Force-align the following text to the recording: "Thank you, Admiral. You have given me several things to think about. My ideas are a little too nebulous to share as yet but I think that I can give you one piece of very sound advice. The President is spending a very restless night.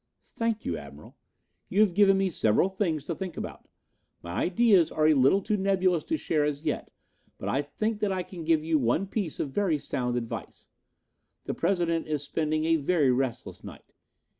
"Thank 0.35 0.65
you, 0.65 0.77
Admiral. 0.79 1.15
You 1.69 1.81
have 1.81 1.93
given 1.93 2.17
me 2.17 2.31
several 2.31 2.69
things 2.69 3.03
to 3.05 3.13
think 3.13 3.37
about. 3.37 3.67
My 4.23 4.31
ideas 4.45 4.91
are 4.91 5.05
a 5.07 5.13
little 5.13 5.43
too 5.43 5.57
nebulous 5.57 6.03
to 6.05 6.17
share 6.17 6.43
as 6.43 6.65
yet 6.65 6.89
but 7.37 7.47
I 7.47 7.61
think 7.61 7.99
that 7.99 8.11
I 8.11 8.23
can 8.23 8.43
give 8.43 8.63
you 8.63 8.79
one 8.79 9.05
piece 9.05 9.39
of 9.39 9.51
very 9.51 9.77
sound 9.77 10.17
advice. 10.17 10.69
The 11.43 11.53
President 11.53 12.07
is 12.07 12.23
spending 12.23 12.65
a 12.65 12.77
very 12.77 13.11
restless 13.11 13.63
night. 13.63 13.93